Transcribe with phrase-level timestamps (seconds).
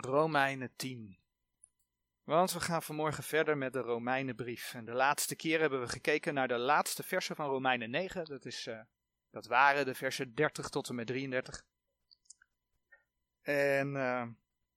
[0.00, 1.18] Romeinen 10.
[2.24, 4.74] Want we gaan vanmorgen verder met de Romeinenbrief.
[4.74, 8.24] En de laatste keer hebben we gekeken naar de laatste versen van Romeinen 9.
[8.24, 8.80] Dat, is, uh,
[9.30, 11.64] dat waren de versen 30 tot en met 33.
[13.42, 14.26] En uh,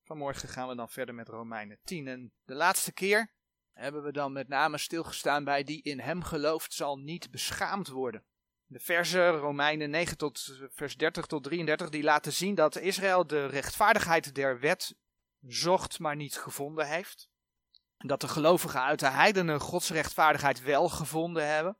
[0.03, 2.07] vanmorgen gaan we dan verder met Romeinen 10.
[2.07, 3.31] En de laatste keer
[3.73, 8.23] hebben we dan met name stilgestaan bij die in hem gelooft zal niet beschaamd worden.
[8.67, 13.45] De versen Romeinen 9 tot vers 30 tot 33 die laten zien dat Israël de
[13.45, 14.95] rechtvaardigheid der wet
[15.47, 17.29] zocht, maar niet gevonden heeft.
[17.97, 21.77] Dat de gelovigen uit de heidenen Gods rechtvaardigheid wel gevonden hebben.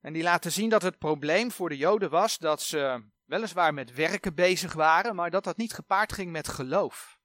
[0.00, 3.94] En die laten zien dat het probleem voor de Joden was dat ze weliswaar met
[3.94, 7.18] werken bezig waren, maar dat dat niet gepaard ging met geloof.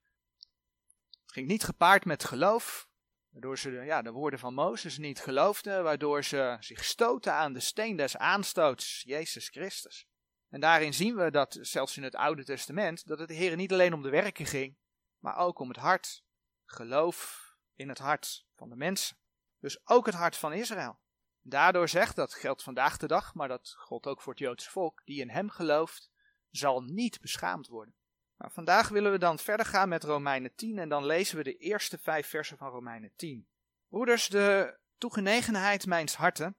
[1.22, 2.88] Het ging niet gepaard met geloof,
[3.30, 7.60] waardoor ze ja, de woorden van Mozes niet geloofden, waardoor ze zich stoten aan de
[7.60, 10.06] steen des aanstoots, Jezus Christus.
[10.48, 13.72] En daarin zien we dat, zelfs in het Oude Testament, dat het de Heer niet
[13.72, 14.76] alleen om de werken ging,
[15.24, 16.24] maar ook om het hart.
[16.64, 19.16] Geloof in het hart van de mensen.
[19.58, 20.98] Dus ook het hart van Israël.
[21.42, 25.02] Daardoor zegt, dat geldt vandaag de dag, maar dat geldt ook voor het Joodse volk,
[25.04, 26.10] die in hem gelooft,
[26.50, 27.94] zal niet beschaamd worden.
[28.36, 31.56] Nou, vandaag willen we dan verder gaan met Romeinen 10 en dan lezen we de
[31.56, 33.48] eerste vijf versen van Romeinen 10.
[33.88, 36.56] Broeders, de toegenegenheid mijns harten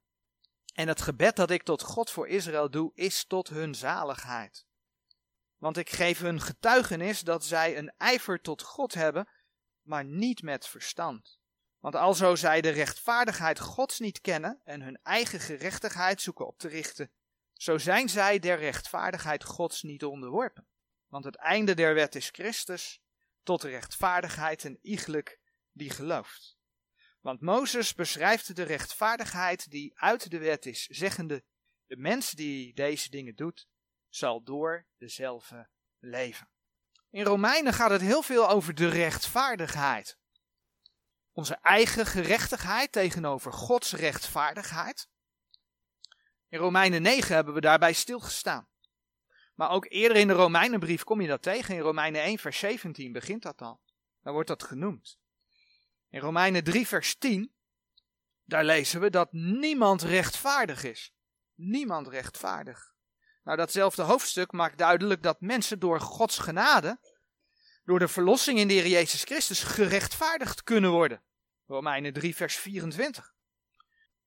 [0.74, 4.66] en het gebed dat ik tot God voor Israël doe, is tot hun zaligheid.
[5.66, 9.30] Want ik geef hun getuigenis dat zij een ijver tot God hebben,
[9.82, 11.40] maar niet met verstand.
[11.80, 16.68] Want alzo zij de rechtvaardigheid Gods niet kennen en hun eigen gerechtigheid zoeken op te
[16.68, 17.12] richten,
[17.54, 20.68] zo zijn zij der rechtvaardigheid Gods niet onderworpen.
[21.08, 23.02] Want het einde der wet is Christus,
[23.44, 25.40] tot de rechtvaardigheid en iegelijk
[25.72, 26.58] die gelooft.
[27.20, 31.44] Want Mozes beschrijft de rechtvaardigheid die uit de wet is, zeggende:
[31.86, 33.68] De mens die deze dingen doet,
[34.16, 36.50] zal door dezelfde leven.
[37.10, 40.18] In Romeinen gaat het heel veel over de rechtvaardigheid.
[41.32, 45.10] Onze eigen gerechtigheid tegenover Gods rechtvaardigheid.
[46.48, 48.70] In Romeinen 9 hebben we daarbij stilgestaan.
[49.56, 51.76] Maar ook eerder in de Romeinenbrief kom je dat tegen.
[51.76, 53.82] In Romeinen 1 vers 17 begint dat al.
[54.22, 55.20] Daar wordt dat genoemd.
[56.10, 57.54] In Romeinen 3 vers 10,
[58.44, 61.14] daar lezen we dat niemand rechtvaardig is.
[61.54, 62.95] Niemand rechtvaardig.
[63.46, 67.00] Nou, datzelfde hoofdstuk maakt duidelijk dat mensen door Gods genade,
[67.84, 71.24] door de verlossing in de Heer Jezus Christus, gerechtvaardigd kunnen worden.
[71.66, 73.34] Romeinen 3, vers 24.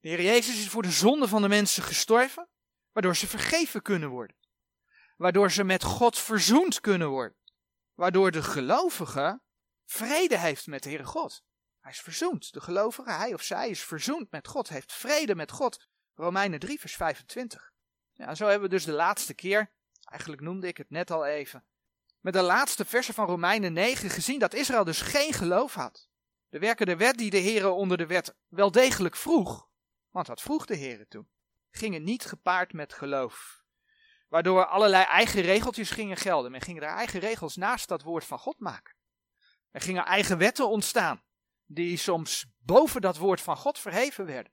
[0.00, 2.48] De Heer Jezus is voor de zonde van de mensen gestorven,
[2.92, 4.36] waardoor ze vergeven kunnen worden.
[5.16, 7.36] Waardoor ze met God verzoend kunnen worden.
[7.94, 9.40] Waardoor de gelovige
[9.84, 11.42] vrede heeft met de Heere God.
[11.80, 12.52] Hij is verzoend.
[12.52, 15.86] De gelovige, hij of zij, is verzoend met God, heeft vrede met God.
[16.14, 17.76] Romeinen 3, vers 25.
[18.18, 19.70] Ja, zo hebben we dus de laatste keer,
[20.04, 21.64] eigenlijk noemde ik het net al even,
[22.20, 26.08] met de laatste versen van Romeinen 9 gezien dat Israël dus geen geloof had.
[26.48, 29.68] De werken der wet die de Heere onder de wet wel degelijk vroeg,
[30.10, 31.28] want dat vroeg de Heere toen,
[31.70, 33.62] gingen niet gepaard met geloof.
[34.28, 36.50] Waardoor allerlei eigen regeltjes gingen gelden.
[36.50, 38.94] Men ging er eigen regels naast dat woord van God maken.
[39.70, 41.22] Er gingen eigen wetten ontstaan,
[41.66, 44.52] die soms boven dat woord van God verheven werden.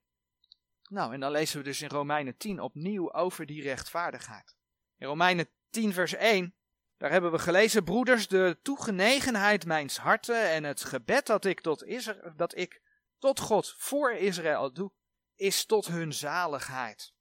[0.90, 4.56] Nou, en dan lezen we dus in Romeinen 10 opnieuw over die rechtvaardigheid.
[4.98, 6.56] In Romeinen 10 vers 1,
[6.98, 11.84] daar hebben we gelezen, broeders, de toegenegenheid mijns harten en het gebed dat ik tot,
[11.84, 12.82] Israël, dat ik
[13.20, 14.92] tot God voor Israël doe,
[15.36, 17.14] is tot hun zaligheid.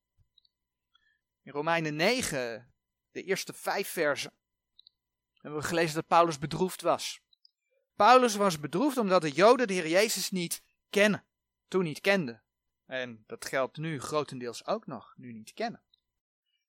[1.43, 2.75] In Romeinen 9,
[3.11, 4.33] de eerste vijf versen,
[5.41, 7.21] hebben we gelezen dat Paulus bedroefd was.
[7.97, 11.25] Paulus was bedroefd omdat de Joden de Heer Jezus niet kennen,
[11.69, 12.44] toen niet kenden.
[12.87, 15.83] En dat geldt nu grotendeels ook nog, nu niet kennen.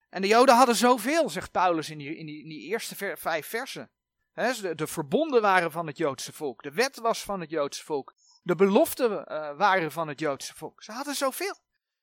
[0.09, 3.47] En de Joden hadden zoveel, zegt Paulus in die, in die, in die eerste vijf
[3.47, 3.91] versen.
[4.33, 6.63] de, de, verbonden waren van het Joodse volk.
[6.63, 8.15] De wet was van het Joodse volk.
[8.43, 10.83] De beloften uh, waren van het Joodse volk.
[10.83, 11.55] Ze hadden zoveel.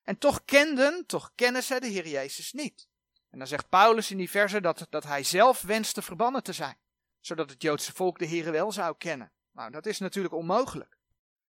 [0.03, 2.89] En toch kenden, toch kennen ze de Heer Jezus niet.
[3.31, 6.77] En dan zegt Paulus in die versen dat, dat hij zelf wenste verbannen te zijn.
[7.21, 9.33] Zodat het Joodse volk de Heer wel zou kennen.
[9.53, 10.97] Nou, dat is natuurlijk onmogelijk.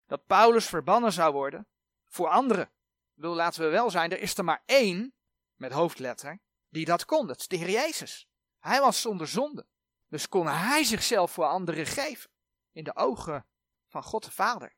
[0.07, 1.67] Dat Paulus verbannen zou worden,
[2.11, 2.65] voor anderen.
[2.65, 5.15] Ik bedoel, laten we wel zijn, er is er maar één,
[5.55, 7.27] met hoofdletter, die dat kon.
[7.27, 8.29] Dat is de Heer Jezus.
[8.59, 9.67] Hij was zonder zonde.
[10.09, 12.31] Dus kon hij zichzelf voor anderen geven.
[12.73, 13.47] In de ogen
[13.89, 14.77] van God de Vader.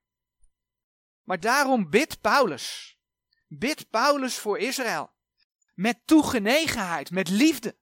[1.22, 2.96] Maar daarom bidt Paulus.
[3.46, 5.12] Bidt Paulus voor Israël.
[5.74, 7.76] Met toegenegenheid, met liefde.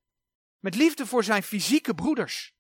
[0.58, 2.55] Met liefde voor zijn fysieke broeders.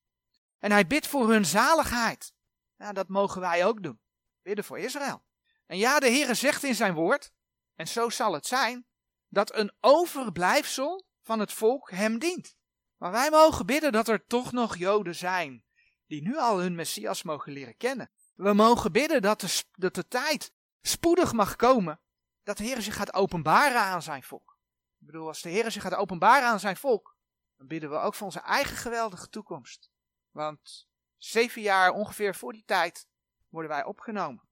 [0.58, 2.34] En hij bidt voor hun zaligheid.
[2.76, 4.00] Ja, dat mogen wij ook doen.
[4.42, 5.24] Bidden voor Israël.
[5.70, 7.32] En ja, de Heere zegt in zijn woord,
[7.74, 8.86] en zo zal het zijn,
[9.28, 12.56] dat een overblijfsel van het volk hem dient.
[12.96, 15.64] Maar wij mogen bidden dat er toch nog Joden zijn
[16.06, 18.10] die nu al hun Messias mogen leren kennen.
[18.34, 22.00] We mogen bidden dat de, dat de tijd spoedig mag komen,
[22.42, 24.58] dat de Heer zich gaat openbaren aan zijn volk.
[25.00, 27.16] Ik bedoel, als de Heer zich gaat openbaren aan zijn volk,
[27.56, 29.90] dan bidden we ook voor onze eigen geweldige toekomst.
[30.30, 33.08] Want zeven jaar ongeveer voor die tijd
[33.48, 34.49] worden wij opgenomen.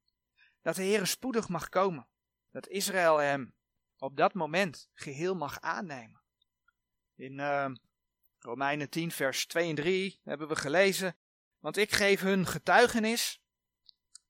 [0.62, 2.06] Dat de Heer spoedig mag komen.
[2.50, 3.54] Dat Israël hem
[3.98, 6.20] op dat moment geheel mag aannemen.
[7.14, 7.70] In uh,
[8.38, 11.16] Romeinen 10, vers 2 en 3 hebben we gelezen.
[11.58, 13.42] Want ik geef hun getuigenis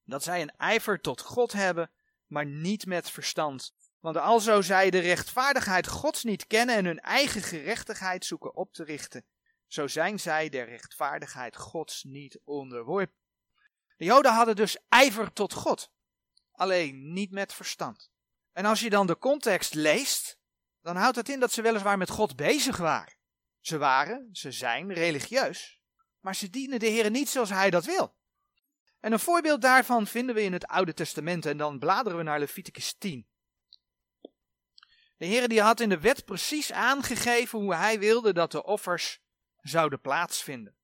[0.05, 1.91] dat zij een ijver tot God hebben,
[2.27, 3.75] maar niet met verstand.
[4.01, 8.85] Want alzo zij de rechtvaardigheid Gods niet kennen en hun eigen gerechtigheid zoeken op te
[8.85, 9.25] richten,
[9.67, 13.17] zo zijn zij der rechtvaardigheid Gods niet onderworpen.
[13.97, 15.91] De Joden hadden dus ijver tot God,
[16.59, 18.11] alleen niet met verstand.
[18.53, 20.39] En als je dan de context leest,
[20.81, 23.17] dan houdt het in dat ze weliswaar met God bezig waren.
[23.61, 25.81] Ze waren, ze zijn religieus,
[26.21, 28.17] maar ze dienen de Heer niet zoals Hij dat wil.
[29.01, 32.39] En een voorbeeld daarvan vinden we in het Oude Testament en dan bladeren we naar
[32.39, 33.29] Leviticus 10.
[35.17, 39.21] De Heer die had in de wet precies aangegeven hoe Hij wilde dat de offers
[39.61, 40.77] zouden plaatsvinden.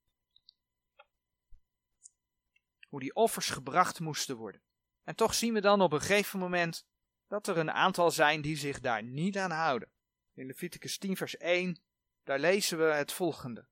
[2.88, 4.62] Hoe die offers gebracht moesten worden.
[5.04, 6.86] En toch zien we dan op een gegeven moment
[7.28, 9.88] dat er een aantal zijn die zich daar niet aan houden.
[10.34, 11.80] In Leviticus 10 vers 1,
[12.24, 13.66] daar lezen we het volgende.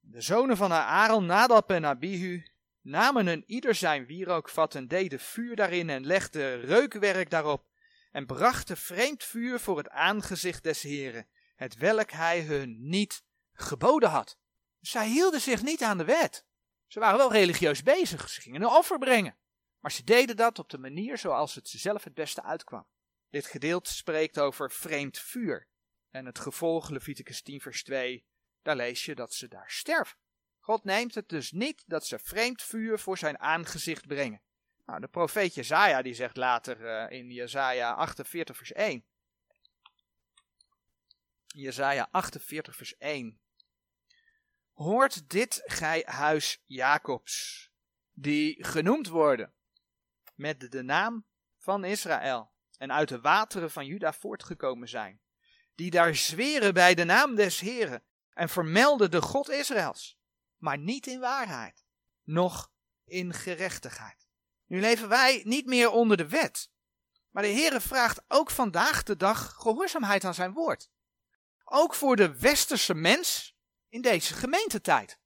[0.00, 2.46] De zonen van Aaron, Nadab en Abihu,
[2.80, 7.66] namen een ieder zijn wierookvat en deden vuur daarin en legden reukwerk daarop
[8.12, 11.26] en brachten vreemd vuur voor het aangezicht des Heren,
[11.56, 14.38] het welk hij hun niet geboden had.
[14.80, 16.46] Zij hielden zich niet aan de wet.
[16.88, 19.36] Ze waren wel religieus bezig, ze gingen een offer brengen.
[19.80, 22.86] Maar ze deden dat op de manier zoals het ze zelf het beste uitkwam.
[23.30, 25.68] Dit gedeelte spreekt over vreemd vuur.
[26.10, 28.24] En het gevolg, Leviticus 10 vers 2,
[28.62, 30.18] daar lees je dat ze daar sterven.
[30.58, 34.42] God neemt het dus niet dat ze vreemd vuur voor zijn aangezicht brengen.
[34.86, 39.04] Nou, de profeet Jezaja die zegt later uh, in Jezaja 48 vers 1.
[41.46, 43.40] Jezaja 48 vers 1.
[44.78, 47.70] Hoort dit gij huis Jacobs,
[48.12, 49.52] die genoemd worden
[50.34, 51.26] met de naam
[51.56, 55.20] van Israël en uit de wateren van Juda voortgekomen zijn,
[55.74, 60.18] die daar zweren bij de naam des Heren en vermelden de God Israëls,
[60.56, 61.84] maar niet in waarheid,
[62.24, 62.72] noch
[63.04, 64.28] in gerechtigheid.
[64.66, 66.70] Nu leven wij niet meer onder de wet,
[67.30, 70.90] maar de Heere vraagt ook vandaag de dag gehoorzaamheid aan zijn woord.
[71.64, 73.56] Ook voor de westerse mens
[73.88, 75.18] in deze gemeentetijd.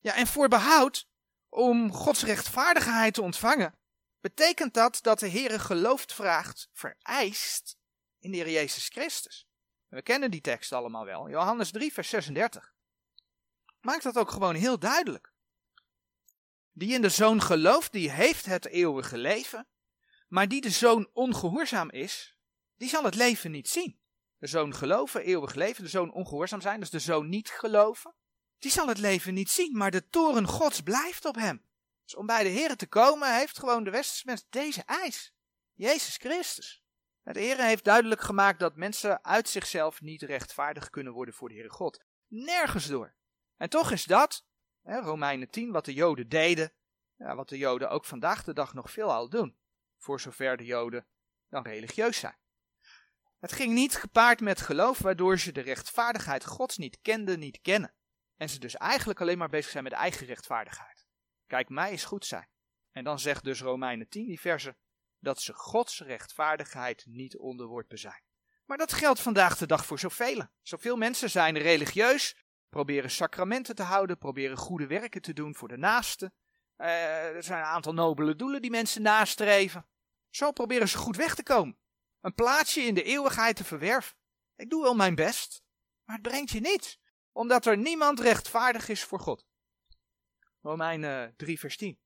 [0.00, 1.08] Ja, en voor behoud
[1.48, 3.74] om Gods rechtvaardigheid te ontvangen,
[4.20, 7.76] betekent dat dat de Heere gelooft vraagt, vereist
[8.18, 9.46] in de Heer Jezus Christus.
[9.88, 11.30] We kennen die tekst allemaal wel.
[11.30, 12.74] Johannes 3, vers 36.
[13.80, 15.32] Maakt dat ook gewoon heel duidelijk.
[16.72, 19.66] Die in de zoon gelooft, die heeft het eeuwige leven.
[20.28, 22.36] Maar die de zoon ongehoorzaam is,
[22.76, 24.00] die zal het leven niet zien.
[24.42, 25.84] De zoon geloven, eeuwig leven.
[25.84, 28.14] De zoon ongehoorzaam zijn, dus de zoon niet geloven.
[28.58, 31.64] Die zal het leven niet zien, maar de toren gods blijft op hem.
[32.04, 35.34] Dus om bij de Heer te komen heeft gewoon de westerse mens deze eis.
[35.72, 36.82] Jezus Christus.
[37.22, 41.54] De Heer heeft duidelijk gemaakt dat mensen uit zichzelf niet rechtvaardig kunnen worden voor de
[41.54, 42.04] Heere God.
[42.26, 43.14] Nergens door.
[43.56, 44.44] En toch is dat,
[44.82, 46.72] hè, Romeinen 10, wat de Joden deden,
[47.16, 49.56] ja, wat de Joden ook vandaag de dag nog veelal doen.
[49.98, 51.06] Voor zover de Joden
[51.48, 52.40] dan religieus zijn.
[53.42, 57.94] Het ging niet gepaard met geloof, waardoor ze de rechtvaardigheid Gods niet kenden, niet kennen.
[58.36, 61.06] En ze dus eigenlijk alleen maar bezig zijn met eigen rechtvaardigheid.
[61.46, 62.48] Kijk, mij is goed zijn.
[62.92, 64.76] En dan zegt dus Romeinen 10, die verse,
[65.18, 68.22] dat ze Gods rechtvaardigheid niet onderworpen zijn.
[68.64, 70.46] Maar dat geldt vandaag de dag voor zoveel.
[70.62, 72.36] Zoveel mensen zijn religieus,
[72.68, 76.32] proberen sacramenten te houden, proberen goede werken te doen voor de naaste.
[76.76, 79.86] Uh, er zijn een aantal nobele doelen die mensen nastreven.
[80.30, 81.80] Zo proberen ze goed weg te komen.
[82.22, 84.16] Een plaatsje in de eeuwigheid te verwerven.
[84.56, 85.62] Ik doe wel mijn best,
[86.04, 87.00] maar het brengt je niets,
[87.32, 89.46] omdat er niemand rechtvaardig is voor God.
[90.60, 91.98] Romeinen 3 vers 10.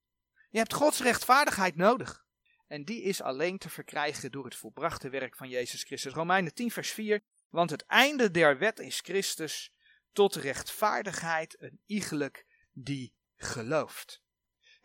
[0.50, 2.25] Je hebt Gods rechtvaardigheid nodig.
[2.66, 6.12] En die is alleen te verkrijgen door het volbrachte werk van Jezus Christus.
[6.12, 7.20] Romeinen 10 vers 4.
[7.49, 9.73] Want het einde der wet is Christus
[10.12, 14.23] tot rechtvaardigheid een iegelijk die gelooft.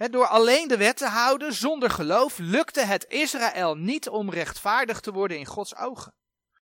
[0.09, 5.11] Door alleen de wet te houden zonder geloof lukte het Israël niet om rechtvaardig te
[5.11, 6.15] worden in Gods ogen.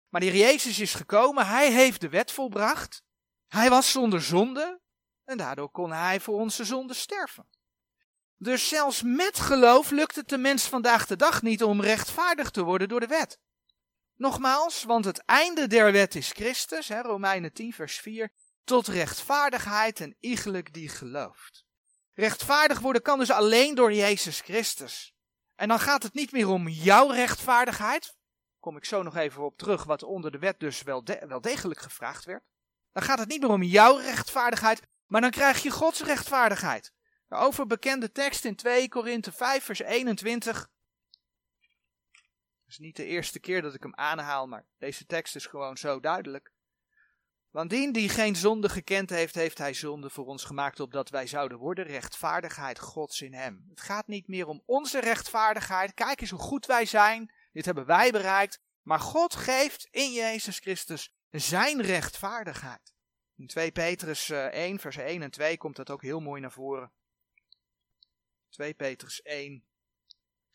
[0.09, 3.03] Maar de Jezus is gekomen, hij heeft de wet volbracht.
[3.49, 4.81] Hij was zonder zonde
[5.25, 7.49] en daardoor kon hij voor onze zonde sterven.
[8.37, 12.63] Dus zelfs met geloof lukt het de mens vandaag de dag niet om rechtvaardig te
[12.63, 13.39] worden door de wet.
[14.17, 18.31] Nogmaals, want het einde der wet is Christus, Romeinen 10 vers 4.
[18.65, 21.65] tot rechtvaardigheid en iegelijk die gelooft.
[22.15, 25.15] Rechtvaardig worden kan dus alleen door Jezus Christus.
[25.55, 28.17] En dan gaat het niet meer om jouw rechtvaardigheid.
[28.61, 31.81] Kom ik zo nog even op terug, wat onder de wet dus wel, wel degelijk
[31.81, 32.45] gevraagd werd.
[32.93, 36.93] Dan gaat het niet meer om jouw rechtvaardigheid, maar dan krijg je Gods rechtvaardigheid.
[37.29, 40.59] Over bekende tekst in 2 Korinthe 5, vers 21.
[42.65, 45.77] Het is niet de eerste keer dat ik hem aanhaal, maar deze tekst is gewoon
[45.77, 46.53] zo duidelijk.
[47.55, 51.27] Want die die geen zonde gekend heeft, heeft hij zonde voor ons gemaakt, opdat wij
[51.27, 53.67] zouden worden rechtvaardigheid Gods in hem.
[53.69, 55.95] Het gaat niet meer om onze rechtvaardigheid.
[55.95, 57.33] Kijk eens hoe goed wij zijn.
[57.53, 58.61] Dit hebben wij bereikt.
[58.83, 62.95] Maar God geeft in Jezus Christus zijn rechtvaardigheid.
[63.37, 66.53] In 2 Petrus 1, eh, vers 1 en 2 komt dat ook heel mooi naar
[66.53, 66.93] voren.
[68.49, 69.65] 2 Petrus 1,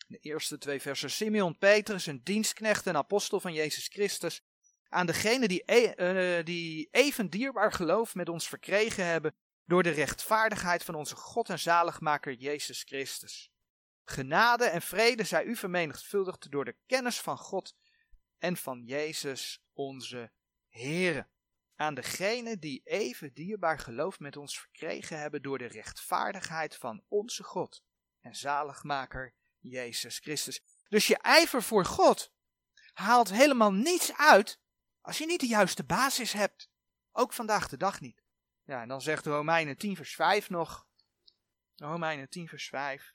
[0.07, 1.11] de eerste twee versen.
[1.11, 4.43] Simeon Petrus, een dienstknecht en apostel van Jezus Christus,
[4.89, 10.83] aan degene die, e die even dierbaar geloof met ons verkregen hebben door de rechtvaardigheid
[10.83, 13.51] van onze God en zaligmaker Jezus Christus.
[14.03, 17.75] Genade en vrede zij u vermenigvuldigd door de kennis van God
[18.37, 20.31] en van Jezus onze
[20.69, 21.27] Heere.
[21.75, 27.43] Aan degene die even dierbaar geloof met ons verkregen hebben door de rechtvaardigheid van onze
[27.43, 27.83] God
[28.21, 30.61] en zaligmaker Jezus Christus.
[30.87, 32.31] Dus je ijver voor God
[32.93, 34.59] haalt helemaal niets uit
[35.09, 36.69] als je niet de juiste basis hebt.
[37.11, 38.23] Ook vandaag de dag niet.
[38.63, 40.87] Ja, en dan zegt Romeinen 10 vers 5 nog.
[41.75, 43.13] Romeinen 10 vers 5.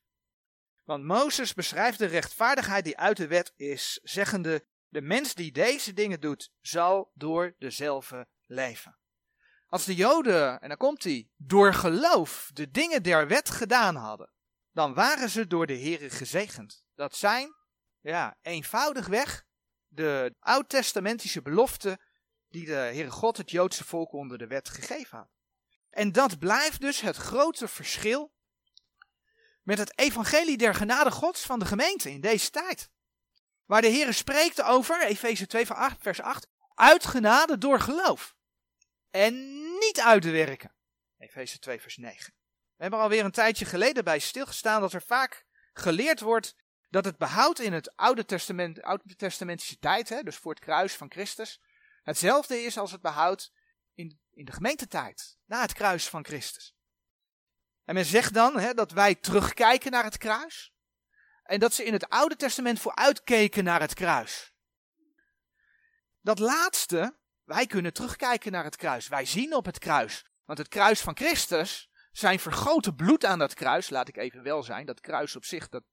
[0.85, 5.93] Want Mozes beschrijft de rechtvaardigheid die uit de wet is, zeggende, de mens die deze
[5.93, 8.99] dingen doet, zal door dezelfde leven.
[9.67, 14.33] Als de Joden, en dan komt hij, door geloof de dingen der wet gedaan hadden,
[14.73, 16.85] dan waren ze door de Here gezegend.
[16.95, 17.55] Dat zijn,
[18.01, 19.44] ja, eenvoudigweg
[19.95, 22.01] de oud-testamentische beloften
[22.49, 25.29] die de Heere God het Joodse volk onder de wet gegeven had.
[25.91, 28.33] En dat blijft dus het grote verschil
[29.63, 32.91] met het evangelie der genade gods van de gemeente in deze tijd.
[33.65, 35.67] Waar de Heere spreekt over, Efeze 2
[35.99, 38.35] vers 8, uit genade door geloof.
[39.11, 40.75] En niet uit de werken.
[41.19, 42.35] Efeze 2 vers 9.
[42.77, 46.55] We hebben alweer een tijdje geleden bij stilgestaan dat er vaak geleerd wordt
[46.95, 50.95] dat het behoud in het Oude, Testament, Oude Testamentische tijd, hè, dus voor het kruis
[50.95, 51.61] van Christus,
[52.03, 53.53] hetzelfde is als het behoud
[53.95, 56.77] in, in de gemeentetijd, na het kruis van Christus.
[57.85, 60.73] En men zegt dan hè, dat wij terugkijken naar het kruis.
[61.43, 64.53] En dat ze in het Oude Testament vooruitkeken naar het kruis.
[66.21, 69.09] Dat laatste, wij kunnen terugkijken naar het kruis.
[69.09, 70.25] Wij zien op het kruis.
[70.45, 74.63] Want het kruis van Christus, zijn vergoten bloed aan dat kruis, laat ik even wel
[74.63, 75.85] zijn, dat kruis op zich, dat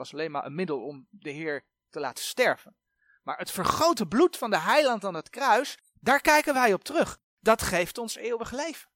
[0.00, 2.76] was alleen maar een middel om de Heer te laten sterven.
[3.22, 7.18] Maar het vergoten bloed van de heiland aan het kruis, daar kijken wij op terug.
[7.40, 8.90] Dat geeft ons eeuwig leven.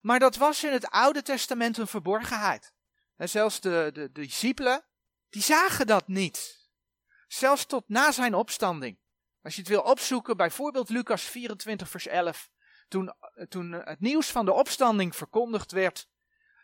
[0.00, 2.72] Maar dat was in het Oude Testament een verborgenheid.
[3.16, 4.84] En zelfs de, de, de discipelen,
[5.28, 6.68] die zagen dat niet.
[7.28, 8.98] Zelfs tot na zijn opstanding.
[9.42, 12.50] Als je het wil opzoeken, bijvoorbeeld Lucas 24, vers 11.
[12.88, 13.14] Toen,
[13.48, 16.08] toen het nieuws van de opstanding verkondigd werd,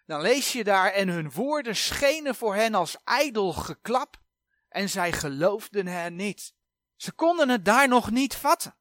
[0.04, 4.20] dan lees je daar, en hun woorden schenen voor hen als ijdel geklap,
[4.68, 6.54] en zij geloofden hen niet.
[6.96, 8.76] Ze konden het daar nog niet vatten.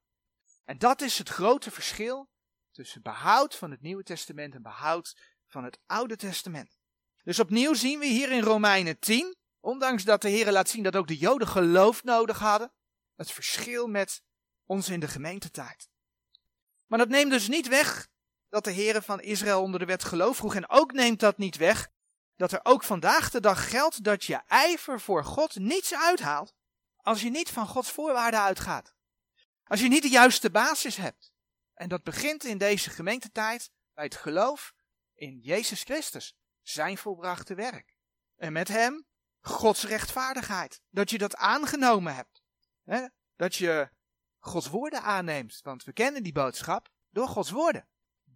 [0.65, 2.29] En dat is het grote verschil
[2.71, 6.79] tussen behoud van het Nieuwe Testament en behoud van het Oude Testament.
[7.23, 10.95] Dus opnieuw zien we hier in Romeinen 10, ondanks dat de Heer laat zien dat
[10.95, 12.71] ook de Joden geloof nodig hadden,
[13.15, 14.21] het verschil met
[14.65, 15.89] ons in de gemeentetijd.
[16.87, 18.07] Maar dat neemt dus niet weg
[18.51, 20.55] dat de heren van Israël onder de wet geloof vroeg.
[20.55, 21.89] En ook neemt dat niet weg
[22.35, 26.53] dat er ook vandaag de dag geldt dat je ijver voor God niets uithaalt
[26.97, 28.95] als je niet van Gods voorwaarden uitgaat.
[29.63, 31.31] Als je niet de juiste basis hebt.
[31.73, 34.73] En dat begint in deze gemeentetijd bij het geloof
[35.13, 37.95] in Jezus Christus, zijn volbrachte werk.
[38.35, 39.05] En met hem
[39.41, 40.81] Gods rechtvaardigheid.
[40.89, 42.41] Dat je dat aangenomen hebt.
[43.35, 43.89] Dat je
[44.39, 45.59] Gods woorden aanneemt.
[45.61, 47.87] Want we kennen die boodschap door Gods woorden.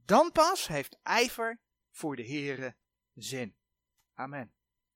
[0.05, 1.59] Dan pas heeft ijver
[1.91, 2.75] voor de Heere
[3.13, 3.55] zin.
[4.13, 4.54] Amen.